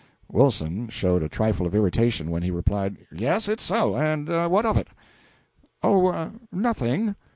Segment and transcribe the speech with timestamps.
[0.31, 3.95] Wilson showed a trifle of irritation when he replied "Yes, it's so.
[3.95, 4.87] And what of it?"
[5.83, 7.15] "Oh, nothing.